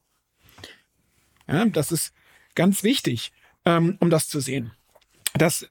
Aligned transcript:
Ja, 1.48 1.66
das 1.66 1.92
ist 1.92 2.12
Ganz 2.58 2.82
wichtig, 2.82 3.32
ähm, 3.66 3.98
um 4.00 4.10
das 4.10 4.28
zu 4.28 4.40
sehen. 4.40 4.72
Das, 5.36 5.68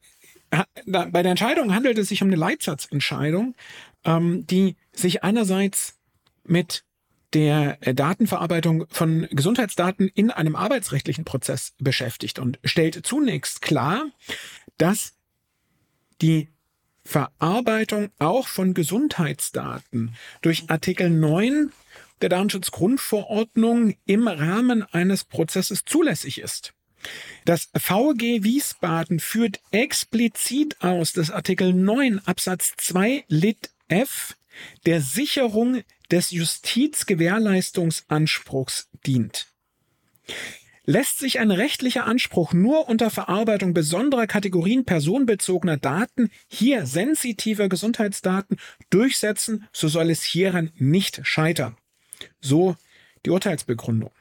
da, 0.87 1.07
bei 1.07 1.25
der 1.25 1.33
Entscheidung 1.33 1.75
handelt 1.75 1.99
es 1.99 2.11
sich 2.11 2.23
um 2.23 2.29
eine 2.29 2.37
Leitsatzentscheidung, 2.37 3.57
ähm, 4.05 4.47
die 4.47 4.77
sich 4.93 5.25
einerseits 5.25 5.99
mit 6.45 6.85
der 7.33 7.77
Datenverarbeitung 7.79 8.87
von 8.89 9.27
Gesundheitsdaten 9.33 10.07
in 10.15 10.31
einem 10.31 10.55
arbeitsrechtlichen 10.55 11.25
Prozess 11.25 11.75
beschäftigt 11.79 12.39
und 12.39 12.61
stellt 12.63 13.05
zunächst 13.05 13.63
klar, 13.63 14.07
dass 14.79 15.15
die 16.23 16.51
Verarbeitung 17.05 18.11
auch 18.21 18.47
von 18.47 18.75
Gesundheitsdaten 18.75 20.15
durch 20.41 20.71
Artikel 20.71 21.11
9 21.11 21.73
der 22.23 22.29
Datenschutzgrundverordnung 22.29 23.97
im 24.05 24.29
Rahmen 24.29 24.85
eines 24.85 25.25
Prozesses 25.25 25.85
zulässig 25.85 26.41
ist. 26.41 26.76
Das 27.45 27.69
VG 27.77 28.43
Wiesbaden 28.43 29.21
führt 29.21 29.61
explizit 29.71 30.83
aus, 30.83 31.13
dass 31.13 31.31
Artikel 31.31 31.73
9 31.73 32.27
Absatz 32.27 32.75
2 32.77 33.25
Lit 33.29 33.71
F 33.89 34.35
der 34.85 35.01
Sicherung 35.01 35.83
des 36.11 36.31
Justizgewährleistungsanspruchs 36.31 38.89
dient. 39.07 39.47
Lässt 40.89 41.19
sich 41.19 41.41
ein 41.41 41.51
rechtlicher 41.51 42.07
Anspruch 42.07 42.53
nur 42.53 42.89
unter 42.89 43.11
Verarbeitung 43.11 43.75
besonderer 43.75 44.29
Kategorien 44.29 44.85
personenbezogener 44.85 45.79
Daten, 45.79 46.31
hier 46.47 46.87
sensitiver 46.87 47.69
Gesundheitsdaten, 47.69 48.57
durchsetzen, 48.91 49.67
so 49.73 49.89
soll 49.89 50.11
es 50.11 50.23
hieran 50.23 50.71
nicht 50.77 51.23
scheitern. 51.25 51.77
So 52.41 52.77
die 53.25 53.31
Urteilsbegründung. 53.31 54.13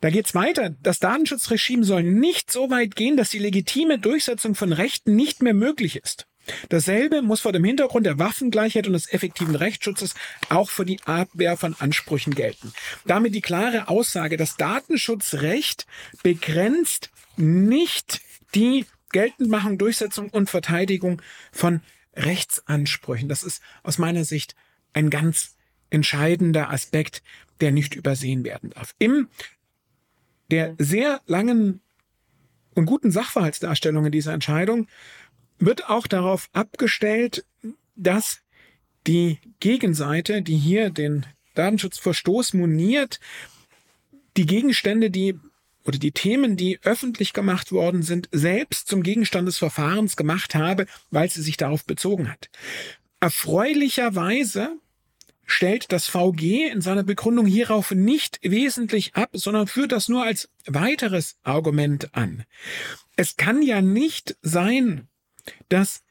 Da 0.00 0.10
geht's 0.10 0.34
weiter. 0.34 0.70
Das 0.82 0.98
Datenschutzregime 0.98 1.84
soll 1.84 2.02
nicht 2.02 2.50
so 2.50 2.70
weit 2.70 2.96
gehen, 2.96 3.16
dass 3.16 3.30
die 3.30 3.38
legitime 3.38 3.98
Durchsetzung 3.98 4.54
von 4.54 4.72
Rechten 4.72 5.14
nicht 5.16 5.42
mehr 5.42 5.54
möglich 5.54 5.96
ist. 5.96 6.26
Dasselbe 6.68 7.22
muss 7.22 7.40
vor 7.40 7.52
dem 7.52 7.64
Hintergrund 7.64 8.06
der 8.06 8.18
Waffengleichheit 8.18 8.86
und 8.86 8.94
des 8.94 9.12
effektiven 9.12 9.54
Rechtsschutzes 9.54 10.14
auch 10.48 10.70
für 10.70 10.84
die 10.84 11.00
Abwehr 11.04 11.56
von 11.56 11.76
Ansprüchen 11.78 12.34
gelten. 12.34 12.72
Damit 13.06 13.34
die 13.34 13.40
klare 13.40 13.88
Aussage, 13.88 14.36
das 14.36 14.56
Datenschutzrecht 14.56 15.86
begrenzt 16.22 17.10
nicht 17.36 18.20
die 18.54 18.86
Geltendmachung, 19.12 19.78
Durchsetzung 19.78 20.30
und 20.30 20.50
Verteidigung 20.50 21.22
von 21.52 21.80
Rechtsansprüchen. 22.16 23.28
Das 23.28 23.42
ist 23.42 23.62
aus 23.82 23.98
meiner 23.98 24.24
Sicht 24.24 24.54
ein 24.92 25.10
ganz 25.10 25.56
entscheidender 25.90 26.70
Aspekt, 26.70 27.22
der 27.60 27.70
nicht 27.70 27.94
übersehen 27.94 28.44
werden 28.44 28.70
darf. 28.70 28.94
Im 28.98 29.28
der 30.52 30.74
sehr 30.78 31.22
langen 31.26 31.80
und 32.74 32.84
guten 32.86 33.10
Sachverhaltsdarstellung 33.10 34.06
in 34.06 34.12
dieser 34.12 34.34
Entscheidung 34.34 34.86
wird 35.58 35.88
auch 35.88 36.06
darauf 36.06 36.50
abgestellt, 36.52 37.44
dass 37.96 38.40
die 39.06 39.38
Gegenseite, 39.60 40.42
die 40.42 40.56
hier 40.56 40.90
den 40.90 41.26
Datenschutzverstoß 41.54 42.54
moniert, 42.54 43.18
die 44.36 44.46
Gegenstände, 44.46 45.10
die 45.10 45.38
oder 45.84 45.98
die 45.98 46.12
Themen, 46.12 46.56
die 46.56 46.78
öffentlich 46.82 47.32
gemacht 47.32 47.72
worden 47.72 48.02
sind, 48.02 48.28
selbst 48.30 48.88
zum 48.88 49.02
Gegenstand 49.02 49.48
des 49.48 49.58
Verfahrens 49.58 50.16
gemacht 50.16 50.54
habe, 50.54 50.86
weil 51.10 51.28
sie 51.30 51.42
sich 51.42 51.56
darauf 51.56 51.84
bezogen 51.84 52.30
hat. 52.30 52.50
Erfreulicherweise 53.20 54.76
stellt 55.52 55.92
das 55.92 56.08
VG 56.08 56.68
in 56.70 56.80
seiner 56.80 57.02
Begründung 57.02 57.46
hierauf 57.46 57.90
nicht 57.90 58.38
wesentlich 58.42 59.14
ab, 59.14 59.30
sondern 59.34 59.66
führt 59.66 59.92
das 59.92 60.08
nur 60.08 60.24
als 60.24 60.48
weiteres 60.66 61.36
Argument 61.42 62.14
an. 62.14 62.44
Es 63.16 63.36
kann 63.36 63.60
ja 63.62 63.82
nicht 63.82 64.36
sein, 64.40 65.08
dass 65.68 66.02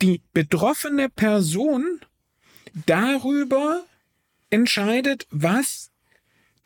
die 0.00 0.22
betroffene 0.32 1.08
Person 1.08 2.00
darüber 2.86 3.84
entscheidet, 4.50 5.26
was 5.30 5.90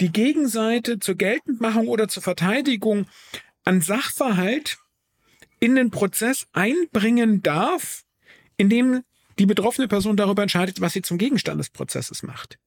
die 0.00 0.12
Gegenseite 0.12 0.98
zur 0.98 1.14
Geltendmachung 1.14 1.88
oder 1.88 2.08
zur 2.08 2.22
Verteidigung 2.22 3.06
an 3.64 3.80
Sachverhalt 3.80 4.78
in 5.60 5.74
den 5.74 5.90
Prozess 5.90 6.46
einbringen 6.52 7.42
darf, 7.42 8.04
indem 8.58 9.02
die 9.38 9.46
betroffene 9.46 9.88
Person 9.88 10.16
darüber 10.16 10.42
entscheidet, 10.42 10.80
was 10.80 10.92
sie 10.92 11.02
zum 11.02 11.18
Gegenstand 11.18 11.58
des 11.58 11.70
Prozesses 11.70 12.22
macht. 12.22 12.58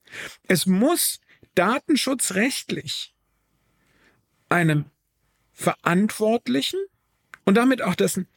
Es 0.48 0.66
muss 0.66 1.20
datenschutzrechtlich 1.56 3.14
einem 4.50 4.86
Verantwortlichen 5.52 6.80
und 7.46 7.56
damit 7.56 7.82
auch 7.82 7.96
dessen 7.96 8.28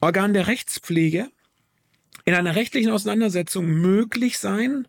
Organ 0.00 0.32
der 0.34 0.46
Rechtspflege 0.46 1.30
in 2.24 2.34
einer 2.34 2.56
rechtlichen 2.56 2.90
Auseinandersetzung 2.90 3.66
möglich 3.66 4.38
sein, 4.38 4.88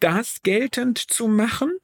das 0.00 0.42
geltend 0.42 0.98
zu 0.98 1.26
machen, 1.26 1.76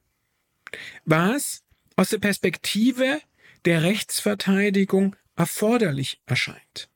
was 1.04 1.64
aus 1.96 2.10
der 2.10 2.18
Perspektive 2.18 3.20
der 3.64 3.82
Rechtsverteidigung 3.82 5.16
erforderlich 5.36 6.20
erscheint. 6.26 6.88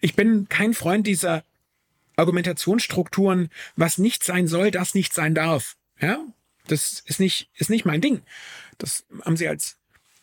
Ich 0.00 0.16
bin 0.16 0.48
kein 0.48 0.74
Freund 0.74 1.06
dieser 1.06 1.44
Argumentationsstrukturen, 2.16 3.50
was 3.76 3.98
nicht 3.98 4.24
sein 4.24 4.46
soll, 4.46 4.70
das 4.70 4.94
nicht 4.94 5.14
sein 5.14 5.34
darf. 5.34 5.76
Ja, 6.00 6.20
das 6.66 7.02
ist 7.06 7.20
nicht, 7.20 7.48
ist 7.54 7.70
nicht 7.70 7.84
mein 7.84 8.00
Ding. 8.00 8.22
Das 8.78 9.04
haben 9.24 9.36
Sie 9.36 9.48
als 9.48 9.76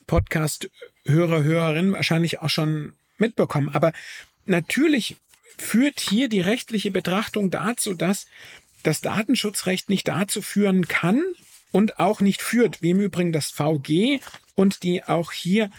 Podcast-Hörer, 0.08 1.44
Hörerin 1.44 1.92
wahrscheinlich 1.92 2.40
auch 2.40 2.50
schon 2.50 2.94
mitbekommen. 3.18 3.70
Aber 3.70 3.94
natürlich 4.46 5.18
führt 5.58 6.00
hier 6.00 6.30
die 6.30 6.42
rechtliche 6.42 6.92
Betrachtung 6.92 7.52
dazu, 7.52 7.94
dass 7.94 8.28
das 8.84 9.02
Datenschutzrecht 9.02 9.90
nicht 9.90 10.08
dazu 10.08 10.42
führen 10.42 10.88
kann 10.88 11.22
und 11.72 12.00
auch 12.00 12.22
nicht 12.22 12.42
führt, 12.42 12.82
wie 12.82 12.92
im 12.92 13.02
Übrigen 13.02 13.34
das 13.34 13.52
VG 13.52 14.22
und 14.56 14.84
die 14.84 15.04
auch 15.04 15.32
hier 15.32 15.70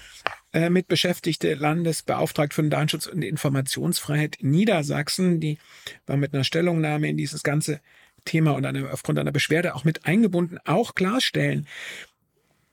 äh, 0.52 0.70
mit 0.70 0.88
beschäftigte 0.88 1.54
Landesbeauftragte 1.54 2.54
für 2.54 2.62
den 2.62 2.70
Datenschutz 2.70 3.06
und 3.06 3.22
Informationsfreiheit 3.22 4.36
in 4.36 4.50
Niedersachsen, 4.50 5.40
die 5.40 5.58
war 6.06 6.16
mit 6.16 6.34
einer 6.34 6.44
Stellungnahme 6.44 7.08
in 7.08 7.16
dieses 7.16 7.42
ganze 7.42 7.80
Thema 8.24 8.52
und 8.52 8.64
eine, 8.64 8.90
aufgrund 8.90 9.18
einer 9.18 9.32
Beschwerde 9.32 9.74
auch 9.74 9.84
mit 9.84 10.06
eingebunden, 10.06 10.58
auch 10.64 10.94
klarstellen, 10.94 11.66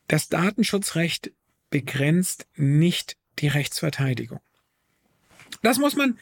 das 0.08 0.30
Datenschutzrecht 0.30 1.32
begrenzt 1.70 2.48
nicht 2.56 3.18
die 3.40 3.48
Rechtsverteidigung. 3.48 4.40
Das 5.62 5.78
muss 5.78 5.96
man 5.96 6.20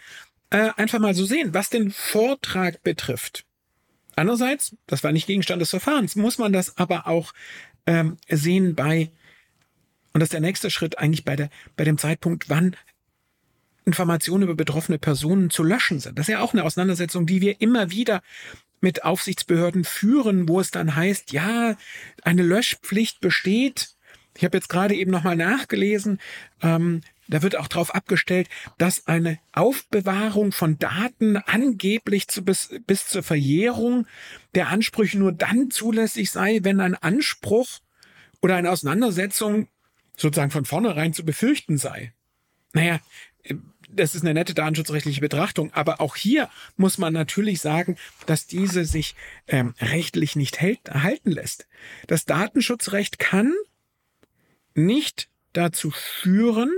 äh, 0.50 0.72
einfach 0.78 1.00
mal 1.00 1.14
so 1.14 1.26
sehen, 1.26 1.54
was 1.54 1.70
den 1.70 1.92
Vortrag 1.92 2.82
betrifft. 2.84 3.46
Andererseits, 4.16 4.76
das 4.88 5.04
war 5.04 5.12
nicht 5.12 5.28
Gegenstand 5.28 5.62
des 5.62 5.72
Verfahrens, 5.72 6.16
muss 6.16 6.38
man 6.38 6.54
das 6.54 6.78
aber 6.78 7.08
auch 7.08 7.34
ähm, 7.86 8.18
sehen 8.30 8.76
bei, 8.76 9.12
und 10.13 10.19
das 10.19 10.27
ist 10.27 10.33
der 10.33 10.42
nächste 10.42 10.69
Schritt 10.69 10.98
eigentlich 10.98 11.25
bei, 11.25 11.36
der, 11.36 11.50
bei 11.75 11.83
dem 11.83 11.98
Zeitpunkt, 11.98 12.50
wann 12.50 12.75
Informationen 13.86 14.44
über 14.44 14.56
betroffene 14.56 15.00
Personen 15.00 15.50
zu 15.50 15.63
löschen 15.63 16.00
sind. 16.00 16.18
Das 16.18 16.27
ist 16.27 16.33
ja 16.33 16.39
auch 16.39 16.54
eine 16.54 16.63
Auseinandersetzung, 16.63 17.25
die 17.25 17.42
wir 17.42 17.60
immer 17.62 17.92
wieder 17.92 18.21
mit 18.80 19.04
Aufsichtsbehörden 19.04 19.83
führen, 19.83 20.48
wo 20.48 20.60
es 20.60 20.71
dann 20.71 20.95
heißt, 20.95 21.31
ja, 21.31 21.75
eine 22.21 22.44
Löschpflicht 22.44 23.21
besteht. 23.21 23.95
Ich 24.38 24.44
habe 24.44 24.57
jetzt 24.57 24.69
gerade 24.69 24.95
eben 24.95 25.12
nochmal 25.12 25.36
nachgelesen, 25.36 26.19
ähm, 26.62 27.01
da 27.30 27.42
wird 27.42 27.56
auch 27.56 27.68
darauf 27.68 27.95
abgestellt, 27.95 28.50
dass 28.77 29.07
eine 29.07 29.39
Aufbewahrung 29.54 30.51
von 30.51 30.77
Daten 30.77 31.38
angeblich 31.38 32.27
zu 32.27 32.44
bis, 32.44 32.75
bis 32.86 33.07
zur 33.07 33.24
Verjährung 33.24 34.06
der 34.56 34.68
Ansprüche 34.68 35.18
nur 35.18 35.31
dann 35.31 35.71
zulässig 35.71 36.31
sei, 36.31 36.60
wenn 36.63 36.81
ein 36.81 36.95
Anspruch 36.95 37.80
oder 38.42 38.56
eine 38.56 38.69
Auseinandersetzung 38.69 39.69
sozusagen 40.15 40.51
von 40.51 40.65
vornherein 40.65 41.13
zu 41.13 41.25
befürchten 41.25 41.77
sei. 41.77 42.13
Naja, 42.74 43.00
das 43.89 44.15
ist 44.15 44.24
eine 44.24 44.33
nette 44.33 44.54
datenschutzrechtliche 44.54 45.21
Betrachtung, 45.21 45.71
aber 45.74 46.01
auch 46.01 46.15
hier 46.15 46.50
muss 46.77 46.98
man 46.98 47.13
natürlich 47.13 47.62
sagen, 47.62 47.98
dass 48.25 48.48
diese 48.48 48.86
sich 48.86 49.15
ähm, 49.48 49.74
rechtlich 49.80 50.36
nicht 50.36 50.60
hält, 50.60 50.89
halten 50.89 51.31
lässt. 51.31 51.68
Das 52.07 52.25
Datenschutzrecht 52.25 53.19
kann 53.19 53.54
nicht 54.74 55.30
dazu 55.54 55.92
führen, 55.92 56.71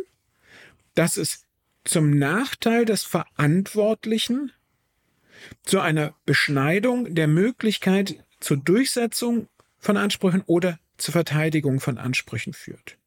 dass 0.93 1.17
es 1.17 1.45
zum 1.83 2.17
Nachteil 2.17 2.85
des 2.85 3.03
Verantwortlichen 3.03 4.51
zu 5.63 5.79
einer 5.79 6.15
Beschneidung 6.25 7.13
der 7.13 7.27
Möglichkeit 7.27 8.23
zur 8.39 8.57
Durchsetzung 8.57 9.47
von 9.77 9.97
Ansprüchen 9.97 10.41
oder 10.47 10.79
zur 10.97 11.11
Verteidigung 11.11 11.79
von 11.79 11.97
Ansprüchen 11.97 12.53
führt. 12.53 12.97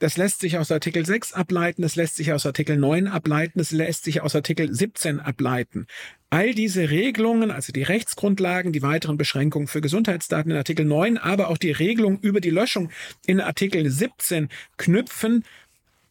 Das 0.00 0.16
lässt 0.16 0.40
sich 0.40 0.58
aus 0.58 0.72
Artikel 0.72 1.06
6 1.06 1.32
ableiten, 1.32 1.82
das 1.82 1.94
lässt 1.94 2.16
sich 2.16 2.32
aus 2.32 2.44
Artikel 2.44 2.76
9 2.76 3.06
ableiten, 3.06 3.58
das 3.58 3.70
lässt 3.70 4.04
sich 4.04 4.20
aus 4.20 4.34
Artikel 4.34 4.72
17 4.72 5.20
ableiten. 5.20 5.86
All 6.30 6.52
diese 6.52 6.90
Regelungen, 6.90 7.52
also 7.52 7.72
die 7.72 7.84
Rechtsgrundlagen, 7.84 8.72
die 8.72 8.82
weiteren 8.82 9.16
Beschränkungen 9.16 9.68
für 9.68 9.80
Gesundheitsdaten 9.80 10.50
in 10.50 10.58
Artikel 10.58 10.84
9, 10.84 11.16
aber 11.16 11.48
auch 11.48 11.58
die 11.58 11.70
Regelung 11.70 12.18
über 12.20 12.40
die 12.40 12.50
Löschung 12.50 12.90
in 13.24 13.40
Artikel 13.40 13.88
17 13.88 14.48
knüpfen 14.76 15.44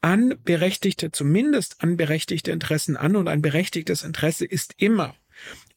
an 0.02 0.36
berechtigte, 0.44 1.12
zumindest 1.12 1.84
an 1.84 1.98
berechtigte 1.98 2.52
Interessen 2.52 2.98
an 2.98 3.16
und 3.16 3.28
ein 3.28 3.42
berechtigtes 3.42 4.04
Interesse 4.04 4.46
ist 4.46 4.76
immer, 4.78 5.14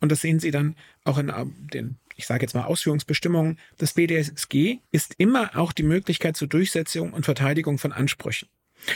und 0.00 0.12
das 0.12 0.20
sehen 0.20 0.40
Sie 0.40 0.50
dann 0.50 0.76
auch 1.04 1.19
in 1.19 1.28
ähm, 1.28 1.54
den, 1.72 1.96
ich 2.17 2.27
sage 2.27 2.43
jetzt 2.43 2.55
mal 2.55 2.65
Ausführungsbestimmungen 2.65 3.59
des 3.81 3.93
BDSG, 3.93 4.79
ist 4.91 5.15
immer 5.19 5.57
auch 5.57 5.73
die 5.73 5.83
Möglichkeit 5.83 6.37
zur 6.37 6.49
Durchsetzung 6.49 7.13
und 7.13 7.25
Verteidigung 7.25 7.79
von 7.79 7.93
Ansprüchen. 7.93 8.49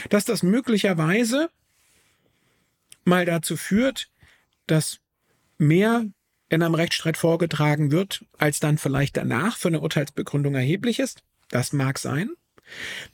Dass 0.09 0.25
das 0.25 0.43
möglicherweise 0.43 1.49
mal 3.05 3.25
dazu 3.25 3.57
führt, 3.57 4.09
dass 4.67 4.99
mehr 5.57 6.05
in 6.49 6.63
einem 6.63 6.75
Rechtsstreit 6.75 7.17
vorgetragen 7.17 7.91
wird, 7.91 8.25
als 8.37 8.59
dann 8.59 8.77
vielleicht 8.77 9.15
danach 9.17 9.57
für 9.57 9.69
eine 9.69 9.79
Urteilsbegründung 9.79 10.55
erheblich 10.55 10.99
ist, 10.99 11.23
das 11.49 11.71
mag 11.71 11.97
sein. 11.97 12.31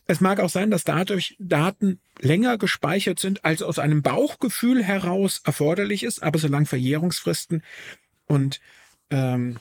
Es 0.05 0.21
mag 0.21 0.39
auch 0.39 0.49
sein, 0.49 0.71
dass 0.71 0.83
dadurch 0.83 1.35
Daten 1.39 1.99
länger 2.19 2.57
gespeichert 2.57 3.19
sind, 3.19 3.43
als 3.45 3.61
aus 3.61 3.79
einem 3.79 4.01
Bauchgefühl 4.01 4.83
heraus 4.83 5.41
erforderlich 5.43 6.03
ist, 6.03 6.23
aber 6.23 6.39
solange 6.39 6.65
Verjährungsfristen 6.65 7.63
und 8.25 8.59
ähm, 9.09 9.57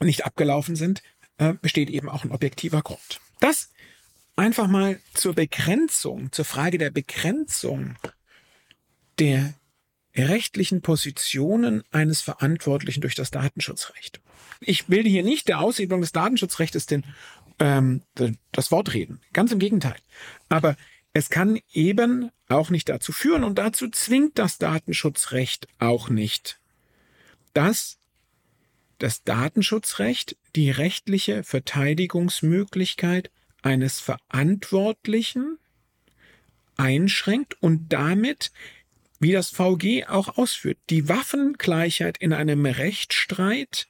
nicht 0.00 0.24
abgelaufen 0.24 0.76
sind, 0.76 1.02
äh, 1.38 1.54
besteht 1.54 1.90
eben 1.90 2.08
auch 2.08 2.24
ein 2.24 2.32
objektiver 2.32 2.82
Grund. 2.82 3.20
Das 3.40 3.70
einfach 4.36 4.68
mal 4.68 5.00
zur 5.14 5.34
Begrenzung, 5.34 6.32
zur 6.32 6.44
Frage 6.44 6.78
der 6.78 6.90
Begrenzung 6.90 7.96
der 9.18 9.54
rechtlichen 10.14 10.82
Positionen 10.82 11.82
eines 11.90 12.20
Verantwortlichen 12.20 13.00
durch 13.00 13.14
das 13.14 13.30
Datenschutzrecht. 13.30 14.20
Ich 14.60 14.86
bilde 14.86 15.08
hier 15.08 15.22
nicht 15.22 15.48
der 15.48 15.60
Aushebelung 15.60 16.00
des 16.00 16.12
Datenschutzrechts 16.12 16.86
den 16.86 17.04
ähm, 17.58 18.02
das 18.52 18.70
Wort 18.70 18.92
reden. 18.94 19.20
Ganz 19.32 19.52
im 19.52 19.58
Gegenteil. 19.58 19.96
Aber 20.48 20.76
es 21.12 21.30
kann 21.30 21.58
eben 21.72 22.30
auch 22.48 22.70
nicht 22.70 22.88
dazu 22.88 23.12
führen 23.12 23.44
und 23.44 23.58
dazu 23.58 23.88
zwingt 23.88 24.38
das 24.38 24.58
Datenschutzrecht 24.58 25.68
auch 25.78 26.08
nicht, 26.08 26.58
dass 27.54 27.98
das 29.02 29.24
Datenschutzrecht 29.24 30.36
die 30.54 30.70
rechtliche 30.70 31.42
Verteidigungsmöglichkeit 31.42 33.32
eines 33.60 33.98
Verantwortlichen 33.98 35.58
einschränkt 36.76 37.60
und 37.60 37.92
damit, 37.92 38.52
wie 39.18 39.32
das 39.32 39.50
VG 39.50 40.06
auch 40.06 40.38
ausführt, 40.38 40.78
die 40.88 41.08
Waffengleichheit 41.08 42.16
in 42.18 42.32
einem 42.32 42.64
Rechtsstreit 42.64 43.88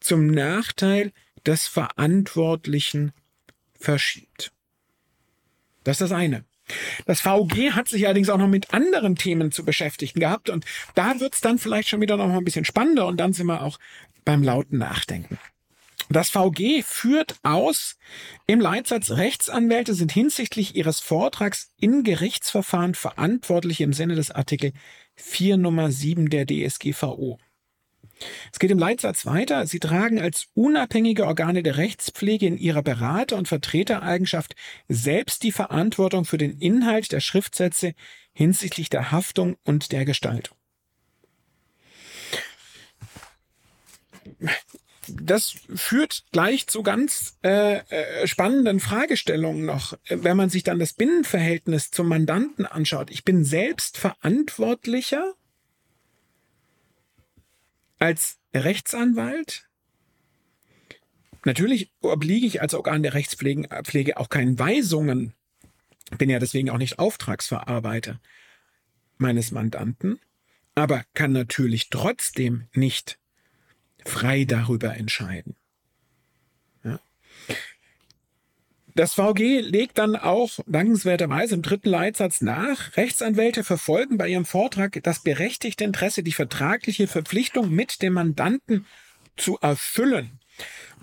zum 0.00 0.28
Nachteil 0.28 1.12
des 1.44 1.66
Verantwortlichen 1.66 3.12
verschiebt. 3.78 4.52
Das 5.84 5.96
ist 5.96 6.10
das 6.10 6.12
eine. 6.12 6.46
Das 7.06 7.20
VG 7.20 7.72
hat 7.72 7.88
sich 7.88 8.06
allerdings 8.06 8.28
auch 8.28 8.38
noch 8.38 8.48
mit 8.48 8.72
anderen 8.72 9.16
Themen 9.16 9.52
zu 9.52 9.64
beschäftigen 9.64 10.20
gehabt 10.20 10.50
und 10.50 10.64
da 10.94 11.20
wird 11.20 11.34
es 11.34 11.40
dann 11.40 11.58
vielleicht 11.58 11.88
schon 11.88 12.00
wieder 12.00 12.16
noch 12.16 12.28
mal 12.28 12.38
ein 12.38 12.44
bisschen 12.44 12.64
spannender 12.64 13.06
und 13.06 13.18
dann 13.18 13.32
sind 13.32 13.46
wir 13.46 13.62
auch 13.62 13.78
beim 14.24 14.42
lauten 14.42 14.78
Nachdenken. 14.78 15.38
Das 16.10 16.30
VG 16.30 16.82
führt 16.82 17.36
aus 17.42 17.98
im 18.46 18.60
Leitsatz 18.60 19.10
Rechtsanwälte 19.10 19.92
sind 19.92 20.10
hinsichtlich 20.10 20.74
ihres 20.74 21.00
Vortrags 21.00 21.70
in 21.78 22.02
Gerichtsverfahren 22.02 22.94
verantwortlich 22.94 23.82
im 23.82 23.92
Sinne 23.92 24.14
des 24.14 24.30
Artikel 24.30 24.72
4 25.16 25.58
Nummer 25.58 25.90
7 25.90 26.30
der 26.30 26.46
DSGVO. 26.46 27.38
Es 28.52 28.58
geht 28.58 28.70
im 28.70 28.78
Leitsatz 28.78 29.26
weiter. 29.26 29.66
Sie 29.66 29.78
tragen 29.78 30.20
als 30.20 30.48
unabhängige 30.54 31.26
Organe 31.26 31.62
der 31.62 31.76
Rechtspflege 31.76 32.46
in 32.46 32.58
ihrer 32.58 32.82
Berater- 32.82 33.36
und 33.36 33.48
Vertretereigenschaft 33.48 34.54
selbst 34.88 35.42
die 35.42 35.52
Verantwortung 35.52 36.24
für 36.24 36.38
den 36.38 36.58
Inhalt 36.58 37.12
der 37.12 37.20
Schriftsätze 37.20 37.94
hinsichtlich 38.32 38.90
der 38.90 39.10
Haftung 39.10 39.56
und 39.64 39.92
der 39.92 40.04
Gestaltung. 40.04 40.56
Das 45.08 45.54
führt 45.74 46.24
gleich 46.32 46.66
zu 46.66 46.82
ganz 46.82 47.38
äh, 47.42 47.78
äh, 47.78 48.26
spannenden 48.26 48.78
Fragestellungen 48.78 49.64
noch, 49.64 49.96
wenn 50.08 50.36
man 50.36 50.50
sich 50.50 50.64
dann 50.64 50.78
das 50.78 50.92
Binnenverhältnis 50.92 51.90
zum 51.90 52.08
Mandanten 52.08 52.66
anschaut. 52.66 53.10
Ich 53.10 53.24
bin 53.24 53.44
selbst 53.44 53.96
verantwortlicher 53.96 55.34
als 57.98 58.38
Rechtsanwalt 58.54 59.68
Natürlich 61.44 61.92
obliege 62.00 62.46
ich 62.46 62.60
als 62.60 62.74
Organ 62.74 63.02
der 63.02 63.14
Rechtspflege 63.14 64.16
auch 64.16 64.28
keinen 64.28 64.58
Weisungen, 64.58 65.34
bin 66.18 66.30
ja 66.30 66.38
deswegen 66.38 66.70
auch 66.70 66.78
nicht 66.78 66.98
Auftragsverarbeiter 66.98 68.20
meines 69.18 69.50
Mandanten, 69.50 70.20
aber 70.74 71.04
kann 71.14 71.32
natürlich 71.32 71.90
trotzdem 71.90 72.68
nicht 72.74 73.18
frei 74.04 74.44
darüber 74.44 74.96
entscheiden. 74.96 75.56
Das 78.98 79.14
VG 79.14 79.60
legt 79.60 79.98
dann 79.98 80.16
auch 80.16 80.58
dankenswerterweise 80.66 81.54
im 81.54 81.62
dritten 81.62 81.88
Leitsatz 81.88 82.40
nach, 82.40 82.96
Rechtsanwälte 82.96 83.62
verfolgen 83.62 84.18
bei 84.18 84.26
ihrem 84.26 84.44
Vortrag 84.44 84.98
das 85.04 85.20
berechtigte 85.20 85.84
Interesse, 85.84 86.24
die 86.24 86.32
vertragliche 86.32 87.06
Verpflichtung 87.06 87.70
mit 87.70 88.02
dem 88.02 88.14
Mandanten 88.14 88.86
zu 89.36 89.56
erfüllen 89.60 90.40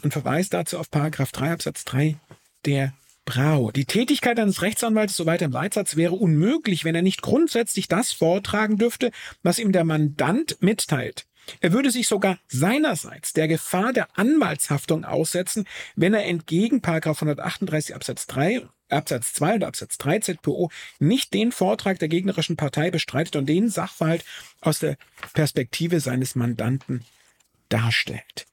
und 0.01 0.11
verweist 0.11 0.53
dazu 0.53 0.77
auf 0.77 0.91
Paragraph 0.91 1.31
3 1.31 1.53
Absatz 1.53 1.85
3 1.85 2.17
der 2.65 2.93
Brau. 3.23 3.71
Die 3.71 3.85
Tätigkeit 3.85 4.41
eines 4.41 4.61
Rechtsanwaltes, 4.61 5.15
soweit 5.15 5.41
im 5.41 5.51
Leitsatz, 5.51 5.95
wäre 5.95 6.15
unmöglich, 6.15 6.83
wenn 6.83 6.95
er 6.95 7.01
nicht 7.01 7.21
grundsätzlich 7.21 7.87
das 7.87 8.11
vortragen 8.11 8.77
dürfte, 8.77 9.11
was 9.41 9.57
ihm 9.57 9.71
der 9.71 9.85
Mandant 9.85 10.57
mitteilt. 10.59 11.27
Er 11.61 11.73
würde 11.73 11.91
sich 11.91 12.07
sogar 12.07 12.39
seinerseits 12.47 13.33
der 13.33 13.47
Gefahr 13.47 13.93
der 13.93 14.07
Anwaltshaftung 14.17 15.05
aussetzen, 15.05 15.67
wenn 15.95 16.13
er 16.13 16.25
entgegen 16.25 16.81
138 16.83 17.95
Absatz 17.95 18.27
3 18.27 18.67
Absatz 18.89 19.33
2 19.33 19.55
oder 19.55 19.67
Absatz 19.67 19.97
3 19.97 20.19
ZPO 20.19 20.69
nicht 20.99 21.33
den 21.33 21.51
Vortrag 21.51 21.97
der 21.99 22.07
gegnerischen 22.07 22.55
Partei 22.55 22.91
bestreitet 22.91 23.35
und 23.35 23.47
den 23.47 23.69
Sachverhalt 23.69 24.23
aus 24.61 24.79
der 24.79 24.97
Perspektive 25.33 25.99
seines 25.99 26.35
Mandanten 26.35 27.03
darstellt. 27.69 28.45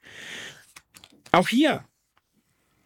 Auch 1.33 1.49
hier 1.49 1.85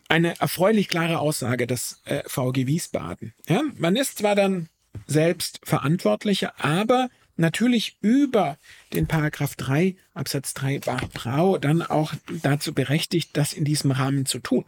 eine 0.09 0.39
erfreulich 0.41 0.89
klare 0.89 1.19
Aussage 1.19 1.67
des 1.67 2.01
äh, 2.05 2.23
VG 2.27 2.67
Wiesbaden. 2.67 3.35
Ja, 3.49 3.63
man 3.77 3.97
ist 3.97 4.19
zwar 4.19 4.35
dann 4.35 4.69
selbst 5.07 5.61
Verantwortlicher, 5.65 6.53
aber 6.59 7.09
natürlich 7.37 7.97
über 8.01 8.59
den 8.93 9.07
Paragraph 9.07 9.57
3 9.57 9.97
Absatz 10.15 10.55
3 10.55 10.87
war 10.87 11.01
Brau 11.13 11.59
dann 11.59 11.83
auch 11.83 12.15
dazu 12.43 12.73
berechtigt, 12.73 13.31
das 13.35 13.53
in 13.53 13.65
diesem 13.65 13.91
Rahmen 13.91 14.27
zu 14.27 14.39
tun. 14.39 14.65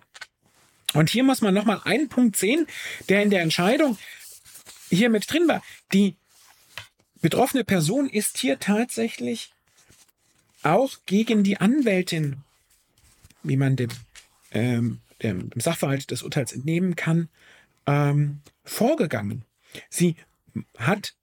Und 0.94 1.10
hier 1.10 1.22
muss 1.22 1.40
man 1.40 1.54
nochmal 1.54 1.80
einen 1.84 2.08
Punkt 2.08 2.36
sehen, 2.36 2.66
der 3.08 3.22
in 3.22 3.30
der 3.30 3.42
Entscheidung 3.42 3.98
hier 4.88 5.10
mit 5.10 5.30
drin 5.30 5.46
war. 5.48 5.62
Die 5.92 6.16
betroffene 7.20 7.64
Person 7.64 8.08
ist 8.08 8.38
hier 8.38 8.58
tatsächlich 8.58 9.52
auch 10.62 10.96
gegen 11.06 11.44
die 11.44 11.58
Anwältin, 11.58 12.38
wie 13.42 13.56
man 13.56 13.76
dem, 13.76 13.90
ähm, 14.50 15.00
dem 15.22 15.50
Sachverhalt 15.56 16.10
des 16.10 16.22
Urteils 16.22 16.52
entnehmen 16.52 16.96
kann, 16.96 17.28
ähm, 17.86 18.40
vorgegangen. 18.64 19.44
Sie 19.90 20.16
hat 20.76 21.14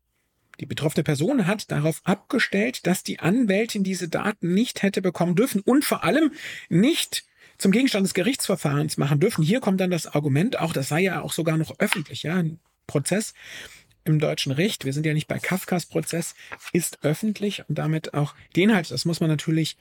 die 0.59 0.65
betroffene 0.65 1.03
Person 1.03 1.47
hat 1.47 1.71
darauf 1.71 2.01
abgestellt, 2.03 2.85
dass 2.88 3.03
die 3.03 3.19
Anwältin 3.19 3.83
diese 3.83 4.07
Daten 4.07 4.53
nicht 4.53 4.83
hätte 4.83 5.01
bekommen 5.01 5.35
dürfen 5.35 5.62
und 5.62 5.85
vor 5.85 6.03
allem 6.03 6.31
nicht 6.69 7.25
zum 7.57 7.71
Gegenstand 7.71 8.05
des 8.05 8.13
Gerichtsverfahrens 8.13 8.97
machen 8.97 9.19
dürfen. 9.19 9.43
Hier 9.43 9.62
kommt 9.62 9.79
dann 9.79 9.91
das 9.91 10.07
Argument, 10.07 10.59
auch 10.59 10.74
das 10.74 10.89
sei 10.89 11.01
ja 11.01 11.21
auch 11.21 11.33
sogar 11.33 11.57
noch 11.57 11.79
öffentlich, 11.79 12.24
ja, 12.24 12.35
ein 12.35 12.59
Prozess 12.88 13.33
im 14.03 14.19
deutschen 14.19 14.51
Recht, 14.51 14.85
wir 14.85 14.93
sind 14.93 15.05
ja 15.05 15.13
nicht 15.13 15.27
bei 15.27 15.39
Kafkas 15.39 15.88
Prozess, 15.88 16.35
ist 16.74 17.00
öffentlich 17.03 17.63
und 17.67 17.77
damit 17.77 18.13
auch 18.13 18.35
die 18.55 18.63
Inhalte, 18.63 18.89
das 18.89 19.05
muss 19.05 19.19
man 19.19 19.29
natürlich 19.29 19.77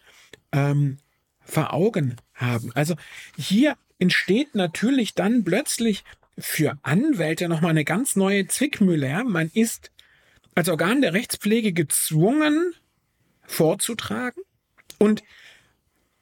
ähm, 0.53 0.99
vor 1.41 1.75
Augen 1.75 2.17
haben. 2.33 2.73
Also 2.75 2.95
hier 3.37 3.77
entsteht 3.99 4.55
natürlich 4.55 5.15
dann 5.15 5.45
plötzlich 5.45 6.05
für 6.39 6.79
Anwälte 6.83 7.49
nochmal 7.49 7.71
eine 7.71 7.85
ganz 7.85 8.17
neue 8.17 8.47
Zwickmühle. 8.47 9.09
Ja? 9.09 9.25
Man 9.25 9.51
ist 9.53 9.91
als 10.55 10.69
Organ 10.69 11.03
der 11.03 11.13
Rechtspflege 11.13 11.73
gezwungen 11.73 12.75
vorzutragen. 13.47 14.43
Und 14.99 15.23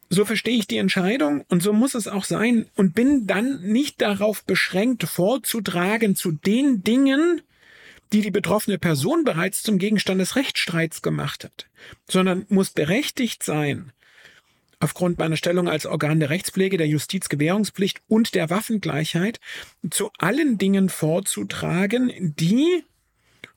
so 0.09 0.25
verstehe 0.25 0.57
ich 0.57 0.67
die 0.67 0.77
Entscheidung 0.77 1.45
und 1.49 1.63
so 1.63 1.73
muss 1.73 1.95
es 1.95 2.07
auch 2.07 2.25
sein 2.25 2.67
und 2.77 2.95
bin 2.95 3.27
dann 3.27 3.63
nicht 3.63 4.01
darauf 4.03 4.45
beschränkt 4.45 5.05
vorzutragen 5.05 6.17
zu 6.17 6.33
den 6.33 6.83
Dingen, 6.83 7.41
die 8.13 8.21
die 8.21 8.31
betroffene 8.31 8.79
Person 8.79 9.25
bereits 9.25 9.63
zum 9.63 9.79
Gegenstand 9.79 10.21
des 10.21 10.37
Rechtsstreits 10.37 11.01
gemacht 11.01 11.45
hat, 11.45 11.67
sondern 12.09 12.45
muss 12.51 12.71
berechtigt 12.71 13.43
sein, 13.43 13.93
aufgrund 14.81 15.19
meiner 15.19 15.37
Stellung 15.37 15.69
als 15.69 15.87
Organ 15.87 16.21
der 16.21 16.29
Rechtspflege, 16.29 16.77
der 16.77 16.89
Justizgewährungspflicht 16.89 18.03
und 18.09 18.35
der 18.35 18.51
Waffengleichheit 18.51 19.41
zu 19.91 20.11
allen 20.19 20.59
Dingen 20.59 20.89
vorzutragen, 20.89 22.35
die, 22.37 22.85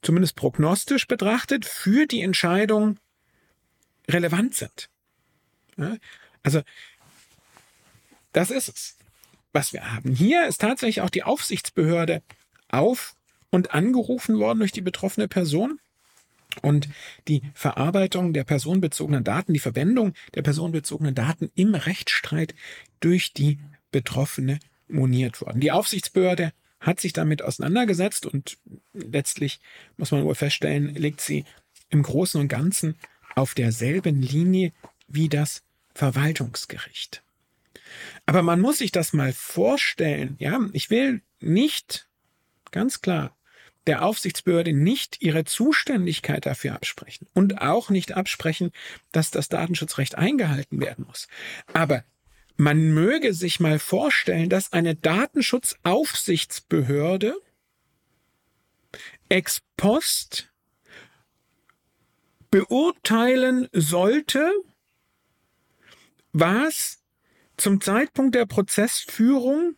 zumindest 0.05 0.35
prognostisch 0.35 1.07
betrachtet, 1.07 1.65
für 1.65 2.05
die 2.05 2.21
Entscheidung 2.21 2.97
relevant 4.09 4.55
sind. 4.55 4.89
Ja? 5.77 5.97
Also, 6.43 6.61
das 8.31 8.51
ist 8.51 8.69
es, 8.69 8.97
was 9.51 9.73
wir 9.73 9.91
haben. 9.91 10.13
Hier 10.13 10.47
ist 10.47 10.61
tatsächlich 10.61 11.01
auch 11.01 11.09
die 11.09 11.23
Aufsichtsbehörde 11.23 12.21
auf 12.69 13.15
und 13.49 13.73
angerufen 13.73 14.37
worden 14.39 14.59
durch 14.59 14.71
die 14.71 14.81
betroffene 14.81 15.27
Person. 15.27 15.79
Und 16.61 16.87
die 17.27 17.41
Verarbeitung 17.53 18.31
der 18.31 18.45
personenbezogenen 18.45 19.25
Daten, 19.25 19.53
die 19.53 19.59
Verwendung 19.59 20.13
der 20.35 20.41
personenbezogenen 20.41 21.13
Daten 21.13 21.51
im 21.55 21.75
Rechtsstreit 21.75 22.55
durch 23.01 23.33
die 23.33 23.59
Betroffene 23.91 24.59
moniert 24.87 25.41
worden. 25.41 25.59
Die 25.59 25.71
Aufsichtsbehörde 25.71 26.53
hat 26.85 26.99
sich 26.99 27.13
damit 27.13 27.41
auseinandergesetzt 27.41 28.25
und 28.25 28.57
letztlich 28.93 29.59
muss 29.97 30.11
man 30.11 30.23
wohl 30.23 30.35
feststellen, 30.35 30.93
liegt 30.93 31.19
sie 31.19 31.45
im 31.89 32.03
Großen 32.03 32.39
und 32.39 32.47
Ganzen 32.47 32.95
auf 33.35 33.55
derselben 33.55 34.21
Linie 34.21 34.71
wie 35.07 35.27
das 35.27 35.63
Verwaltungsgericht. 35.95 37.23
Aber 38.25 38.43
man 38.43 38.61
muss 38.61 38.77
sich 38.77 38.91
das 38.91 39.13
mal 39.13 39.33
vorstellen, 39.33 40.35
ja, 40.39 40.59
ich 40.73 40.89
will 40.89 41.21
nicht, 41.39 42.07
ganz 42.71 43.01
klar, 43.01 43.35
der 43.87 44.03
Aufsichtsbehörde 44.03 44.73
nicht 44.73 45.21
ihre 45.21 45.43
Zuständigkeit 45.45 46.45
dafür 46.45 46.73
absprechen 46.73 47.27
und 47.33 47.61
auch 47.61 47.89
nicht 47.89 48.13
absprechen, 48.13 48.71
dass 49.11 49.31
das 49.31 49.49
Datenschutzrecht 49.49 50.15
eingehalten 50.15 50.79
werden 50.79 51.05
muss. 51.07 51.27
Aber 51.73 52.03
man 52.57 52.93
möge 52.93 53.33
sich 53.33 53.59
mal 53.59 53.79
vorstellen, 53.79 54.49
dass 54.49 54.71
eine 54.73 54.95
Datenschutzaufsichtsbehörde 54.95 57.35
ex 59.29 59.61
post 59.77 60.51
beurteilen 62.51 63.67
sollte, 63.73 64.51
was 66.31 66.99
zum 67.57 67.81
Zeitpunkt 67.81 68.35
der 68.35 68.45
Prozessführung 68.45 69.75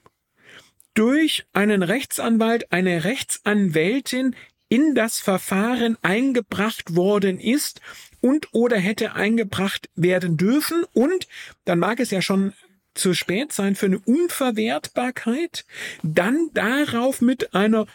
durch 0.93 1.45
einen 1.53 1.83
Rechtsanwalt, 1.83 2.71
eine 2.71 3.03
Rechtsanwältin 3.03 4.35
in 4.69 4.95
das 4.95 5.19
Verfahren 5.19 5.97
eingebracht 6.01 6.95
worden 6.95 7.39
ist 7.39 7.81
und 8.21 8.49
oder 8.51 8.77
hätte 8.77 9.13
eingebracht 9.13 9.89
werden 9.95 10.37
dürfen. 10.37 10.83
Und 10.93 11.27
dann 11.65 11.79
mag 11.79 11.99
es 11.99 12.11
ja 12.11 12.21
schon 12.21 12.53
zu 12.97 13.13
spät 13.13 13.53
sein 13.53 13.75
für 13.75 13.87
eine 13.87 13.99
Unverwertbarkeit, 13.99 15.65
dann 16.03 16.49
darauf 16.53 17.21
mit 17.21 17.53
einer 17.53 17.87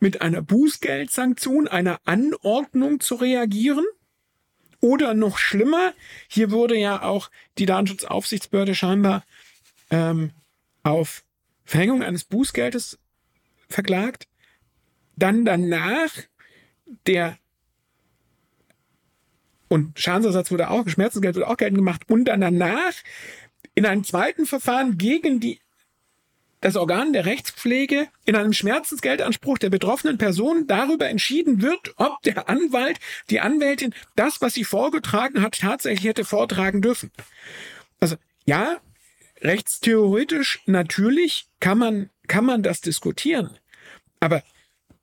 mit 0.00 0.20
einer 0.20 0.42
Bußgeldsanktion, 0.42 1.68
einer 1.68 2.00
Anordnung 2.04 2.98
zu 2.98 3.14
reagieren 3.14 3.84
oder 4.80 5.14
noch 5.14 5.38
schlimmer, 5.38 5.94
hier 6.26 6.50
wurde 6.50 6.76
ja 6.76 7.02
auch 7.02 7.30
die 7.56 7.66
Datenschutzaufsichtsbehörde 7.66 8.74
scheinbar 8.74 9.24
ähm, 9.90 10.32
auf 10.82 11.22
Verhängung 11.64 12.02
eines 12.02 12.24
Bußgeldes 12.24 12.98
verklagt. 13.68 14.26
Dann 15.14 15.44
danach 15.44 16.10
der 17.06 17.38
und 19.68 19.98
Schadensersatz 19.98 20.50
wurde 20.50 20.68
auch, 20.68 20.86
Schmerzensgeld 20.88 21.36
wurde 21.36 21.48
auch 21.48 21.56
geltend 21.56 21.78
gemacht 21.78 22.02
und 22.08 22.26
dann 22.26 22.40
danach 22.40 22.92
in 23.74 23.86
einem 23.86 24.04
zweiten 24.04 24.46
Verfahren 24.46 24.98
gegen 24.98 25.40
die 25.40 25.60
das 26.62 26.76
Organ 26.76 27.12
der 27.12 27.26
Rechtspflege 27.26 28.08
in 28.24 28.36
einem 28.36 28.52
Schmerzensgeldanspruch 28.52 29.58
der 29.58 29.68
betroffenen 29.68 30.16
Person 30.16 30.68
darüber 30.68 31.08
entschieden 31.08 31.60
wird, 31.60 31.92
ob 31.96 32.22
der 32.22 32.48
Anwalt, 32.48 33.00
die 33.30 33.40
Anwältin 33.40 33.92
das, 34.14 34.40
was 34.40 34.54
sie 34.54 34.64
vorgetragen 34.64 35.42
hat, 35.42 35.58
tatsächlich 35.58 36.08
hätte 36.08 36.24
vortragen 36.24 36.80
dürfen. 36.80 37.10
Also 37.98 38.16
ja, 38.44 38.80
rechtstheoretisch 39.40 40.60
natürlich 40.66 41.46
kann 41.58 41.78
man, 41.78 42.10
kann 42.28 42.44
man 42.44 42.62
das 42.62 42.80
diskutieren. 42.80 43.58
Aber 44.20 44.44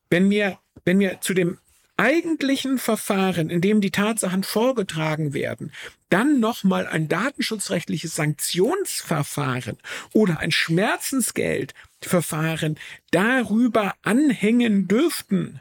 wenn 0.09 0.29
wir, 0.29 0.59
wenn 0.85 0.99
wir 0.99 1.19
zu 1.19 1.33
dem 1.33 1.59
eigentlichen 1.99 2.77
Verfahren, 2.77 3.49
in 3.49 3.59
dem 3.59 3.81
die 3.81 3.91
Tatsachen 3.91 4.43
vorgetragen 4.43 5.33
werden, 5.33 5.73
dann 6.09 6.39
nochmal 6.39 6.87
ein 6.87 7.09
datenschutzrechtliches 7.09 8.15
Sanktionsverfahren 8.15 9.77
oder 10.13 10.39
ein 10.39 10.51
Schmerzensgeldverfahren 10.51 12.79
darüber 13.11 13.95
anhängen 14.01 14.87
dürften, 14.87 15.59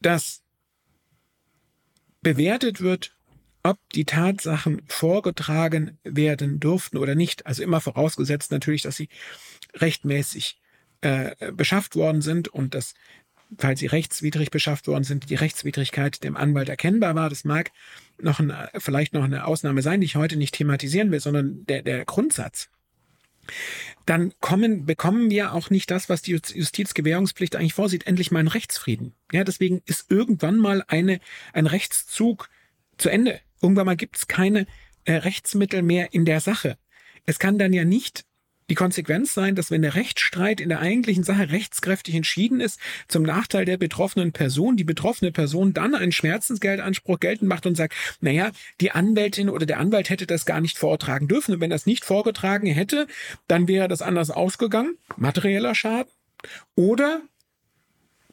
dass 0.00 0.42
bewertet 2.22 2.80
wird, 2.80 3.16
ob 3.64 3.80
die 3.94 4.04
Tatsachen 4.04 4.82
vorgetragen 4.86 5.98
werden 6.04 6.60
durften 6.60 6.98
oder 6.98 7.16
nicht. 7.16 7.46
Also 7.46 7.64
immer 7.64 7.80
vorausgesetzt 7.80 8.52
natürlich, 8.52 8.82
dass 8.82 8.96
sie 8.96 9.08
rechtmäßig 9.74 10.60
äh, 11.00 11.34
beschafft 11.52 11.96
worden 11.96 12.22
sind 12.22 12.46
und 12.48 12.74
dass 12.74 12.94
falls 13.58 13.80
sie 13.80 13.86
rechtswidrig 13.86 14.50
beschafft 14.50 14.86
worden 14.86 15.04
sind, 15.04 15.30
die 15.30 15.34
Rechtswidrigkeit 15.34 16.22
dem 16.24 16.36
Anwalt 16.36 16.68
erkennbar 16.68 17.14
war. 17.14 17.28
Das 17.28 17.44
mag 17.44 17.70
noch 18.20 18.40
ein, 18.40 18.52
vielleicht 18.78 19.14
noch 19.14 19.24
eine 19.24 19.46
Ausnahme 19.46 19.82
sein, 19.82 20.00
die 20.00 20.06
ich 20.06 20.16
heute 20.16 20.36
nicht 20.36 20.54
thematisieren 20.54 21.10
will, 21.10 21.20
sondern 21.20 21.64
der, 21.66 21.82
der 21.82 22.04
Grundsatz 22.04 22.68
dann 24.06 24.32
kommen, 24.40 24.86
bekommen 24.86 25.30
wir 25.30 25.52
auch 25.54 25.70
nicht 25.70 25.90
das, 25.90 26.08
was 26.08 26.22
die 26.22 26.32
Justizgewährungspflicht 26.32 27.56
eigentlich 27.56 27.74
vorsieht, 27.74 28.06
endlich 28.06 28.30
mal 28.30 28.40
einen 28.40 28.48
Rechtsfrieden. 28.48 29.14
Ja, 29.32 29.44
deswegen 29.44 29.82
ist 29.86 30.10
irgendwann 30.10 30.58
mal 30.58 30.84
eine, 30.88 31.20
ein 31.52 31.66
Rechtszug 31.66 32.48
zu 32.98 33.08
Ende. 33.08 33.40
Irgendwann 33.62 33.86
mal 33.86 33.96
gibt 33.96 34.16
es 34.16 34.28
keine 34.28 34.66
äh, 35.04 35.14
Rechtsmittel 35.14 35.82
mehr 35.82 36.12
in 36.12 36.24
der 36.24 36.40
Sache. 36.40 36.76
Es 37.24 37.38
kann 37.38 37.58
dann 37.58 37.72
ja 37.72 37.84
nicht 37.84 38.24
die 38.70 38.74
Konsequenz 38.74 39.34
sein, 39.34 39.54
dass 39.54 39.70
wenn 39.70 39.82
der 39.82 39.94
Rechtsstreit 39.94 40.60
in 40.60 40.68
der 40.68 40.80
eigentlichen 40.80 41.24
Sache 41.24 41.50
rechtskräftig 41.50 42.14
entschieden 42.14 42.60
ist, 42.60 42.80
zum 43.08 43.22
Nachteil 43.22 43.64
der 43.64 43.76
betroffenen 43.76 44.32
Person, 44.32 44.76
die 44.76 44.84
betroffene 44.84 45.32
Person 45.32 45.74
dann 45.74 45.94
einen 45.94 46.12
Schmerzensgeldanspruch 46.12 47.20
geltend 47.20 47.48
macht 47.48 47.66
und 47.66 47.76
sagt, 47.76 47.94
naja, 48.20 48.50
die 48.80 48.92
Anwältin 48.92 49.48
oder 49.48 49.66
der 49.66 49.78
Anwalt 49.78 50.10
hätte 50.10 50.26
das 50.26 50.46
gar 50.46 50.60
nicht 50.60 50.78
vortragen 50.78 51.28
dürfen. 51.28 51.54
Und 51.54 51.60
wenn 51.60 51.70
das 51.70 51.86
nicht 51.86 52.04
vorgetragen 52.04 52.66
hätte, 52.66 53.06
dann 53.48 53.68
wäre 53.68 53.88
das 53.88 54.02
anders 54.02 54.30
ausgegangen, 54.30 54.96
materieller 55.16 55.74
Schaden. 55.74 56.10
Oder 56.74 57.22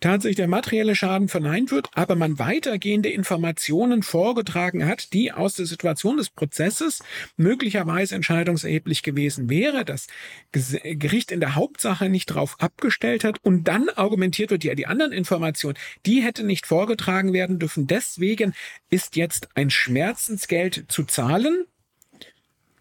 tatsächlich 0.01 0.35
der 0.35 0.47
materielle 0.47 0.95
Schaden 0.95 1.29
verneint 1.29 1.71
wird, 1.71 1.89
aber 1.93 2.15
man 2.15 2.39
weitergehende 2.39 3.09
Informationen 3.09 4.03
vorgetragen 4.03 4.85
hat, 4.85 5.13
die 5.13 5.31
aus 5.31 5.53
der 5.53 5.67
Situation 5.67 6.17
des 6.17 6.29
Prozesses 6.29 7.01
möglicherweise 7.37 8.15
entscheidungserheblich 8.15 9.03
gewesen 9.03 9.49
wäre, 9.49 9.85
das 9.85 10.07
Gericht 10.51 11.31
in 11.31 11.39
der 11.39 11.55
Hauptsache 11.55 12.09
nicht 12.09 12.31
darauf 12.31 12.59
abgestellt 12.59 13.23
hat. 13.23 13.37
Und 13.43 13.65
dann 13.65 13.89
argumentiert 13.89 14.49
wird, 14.49 14.63
ja, 14.63 14.75
die 14.75 14.87
anderen 14.87 15.13
Informationen, 15.13 15.77
die 16.05 16.21
hätte 16.21 16.43
nicht 16.43 16.65
vorgetragen 16.65 17.31
werden 17.31 17.59
dürfen. 17.59 17.87
Deswegen 17.87 18.53
ist 18.89 19.15
jetzt 19.15 19.49
ein 19.55 19.69
Schmerzensgeld 19.69 20.85
zu 20.87 21.03
zahlen. 21.03 21.65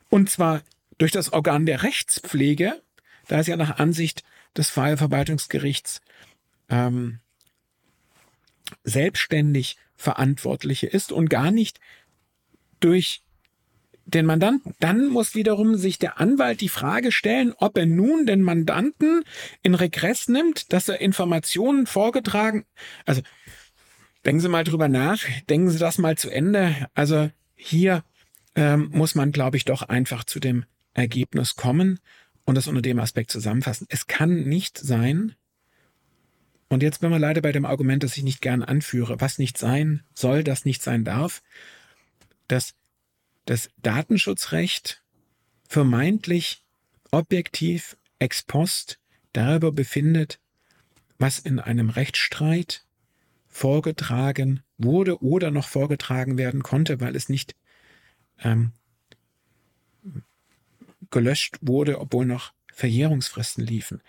Und 0.09 0.31
zwar 0.31 0.63
durch 0.99 1.13
das 1.13 1.33
Organ 1.33 1.67
der 1.67 1.83
Rechtspflege, 1.83 2.81
da 3.29 3.41
es 3.41 3.47
ja 3.47 3.57
nach 3.57 3.79
Ansicht 3.79 4.25
des 4.57 4.71
Fallverwaltungsgerichts 4.71 6.01
ähm, 6.71 7.21
selbstständig 8.85 9.77
Verantwortliche 9.97 10.87
ist 10.87 11.13
und 11.13 11.29
gar 11.29 11.51
nicht 11.51 11.81
durch 12.81 13.23
den 14.07 14.27
Mandanten. 14.27 14.75
Dann 14.81 15.09
muss 15.09 15.35
wiederum 15.35 15.77
sich 15.77 15.99
der 15.99 16.19
Anwalt 16.19 16.61
die 16.61 16.69
Frage 16.69 17.13
stellen, 17.13 17.53
ob 17.59 17.77
er 17.77 17.87
nun 17.87 18.27
den 18.27 18.43
Mandanten 18.43 19.23
in 19.63 19.75
Regress 19.75 20.29
nimmt, 20.29 20.73
dass 20.73 20.89
er 20.89 21.01
Informationen 21.01 21.87
vorgetragen, 21.87 22.65
also 23.05 23.23
denken 24.25 24.41
Sie 24.41 24.49
mal 24.49 24.65
drüber 24.65 24.89
nach, 24.89 25.21
denken 25.49 25.71
Sie 25.71 25.79
das 25.79 25.99
mal 25.99 26.17
zu 26.17 26.31
Ende. 26.31 26.89
Also 26.95 27.31
hier 27.55 28.05
ähm, 28.55 28.91
muss 28.93 29.15
man, 29.15 29.33
glaube 29.33 29.57
ich, 29.57 29.65
doch 29.65 29.83
einfach 29.83 30.25
zu 30.25 30.41
dem 30.41 30.65
Ergebnis 30.95 31.55
kommen 31.55 32.01
und 32.45 32.57
das 32.57 32.67
unter 32.67 32.83
dem 32.83 32.99
Aspekt 32.99 33.31
zusammenfassen. 33.31 33.87
Es 33.91 34.07
kann 34.07 34.43
nicht 34.43 34.79
sein, 34.79 35.35
und 36.71 36.85
jetzt 36.85 37.01
bin 37.01 37.11
wir 37.11 37.19
leider 37.19 37.43
bei 37.43 37.51
dem 37.51 37.67
Argument, 37.67 38.03
das 38.05 38.17
ich 38.17 38.23
nicht 38.23 38.41
gern 38.41 38.63
anführe, 38.63 39.21
was 39.21 39.39
nicht 39.39 39.59
sein 39.59 40.05
soll, 40.15 40.45
das 40.45 40.65
nicht 40.65 40.83
sein 40.83 41.05
darf, 41.05 41.43
dass 42.47 42.75
das 43.45 43.71
Datenschutzrecht 43.79 45.03
vermeintlich 45.69 46.63
objektiv 47.11 47.97
ex 48.21 48.45
post 48.45 49.01
darüber 49.33 49.73
befindet, 49.73 50.39
was 51.19 51.41
in 51.41 51.59
einem 51.59 51.91
Rechtsstreit 51.91 52.85
vorgetragen 53.49 54.63
wurde 54.79 55.21
oder 55.23 55.51
noch 55.51 55.67
vorgetragen 55.67 56.39
werden 56.39 56.63
konnte, 56.63 57.01
weil 57.01 57.17
es 57.17 57.29
nicht 57.29 57.57
ähm, 58.39 58.71
gelöscht 61.11 61.59
wurde, 61.61 62.01
obwohl 62.01 62.27
noch 62.27 62.53
Verjährungsfristen 62.73 63.67
liefen. 63.67 64.01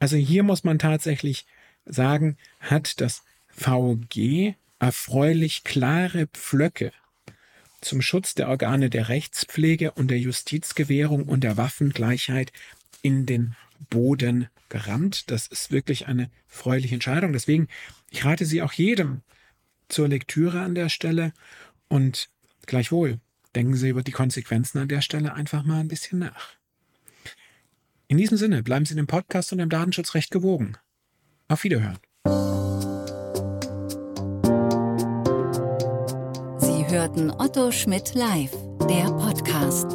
Also 0.00 0.16
hier 0.16 0.42
muss 0.42 0.64
man 0.64 0.80
tatsächlich 0.80 1.46
sagen, 1.88 2.36
hat 2.60 3.00
das 3.00 3.22
VG 3.48 4.54
erfreulich 4.78 5.64
klare 5.64 6.26
Pflöcke 6.28 6.92
zum 7.80 8.02
Schutz 8.02 8.34
der 8.34 8.48
Organe 8.48 8.90
der 8.90 9.08
Rechtspflege 9.08 9.92
und 9.92 10.08
der 10.08 10.18
Justizgewährung 10.18 11.24
und 11.24 11.44
der 11.44 11.56
Waffengleichheit 11.56 12.52
in 13.02 13.26
den 13.26 13.54
Boden 13.90 14.48
gerammt. 14.68 15.30
Das 15.30 15.46
ist 15.46 15.70
wirklich 15.70 16.08
eine 16.08 16.30
freuliche 16.46 16.94
Entscheidung. 16.94 17.32
Deswegen, 17.32 17.68
ich 18.10 18.24
rate 18.24 18.44
Sie 18.44 18.62
auch 18.62 18.72
jedem 18.72 19.22
zur 19.88 20.08
Lektüre 20.08 20.60
an 20.60 20.74
der 20.74 20.88
Stelle 20.88 21.32
und 21.88 22.28
gleichwohl 22.66 23.20
denken 23.54 23.76
Sie 23.76 23.88
über 23.88 24.02
die 24.02 24.12
Konsequenzen 24.12 24.78
an 24.78 24.88
der 24.88 25.00
Stelle 25.00 25.34
einfach 25.34 25.64
mal 25.64 25.80
ein 25.80 25.88
bisschen 25.88 26.18
nach. 26.18 26.50
In 28.08 28.16
diesem 28.16 28.38
Sinne, 28.38 28.62
bleiben 28.62 28.86
Sie 28.86 28.94
dem 28.94 29.06
Podcast 29.06 29.52
und 29.52 29.58
dem 29.58 29.68
Datenschutzrecht 29.68 30.30
gewogen. 30.30 30.76
Auf 31.50 31.64
Wiederhören. 31.64 31.98
Sie 36.58 36.86
hörten 36.88 37.30
Otto 37.30 37.70
Schmidt 37.70 38.14
live, 38.14 38.52
der 38.88 39.10
Podcast. 39.12 39.86